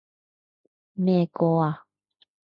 [0.93, 1.83] 咩歌啊？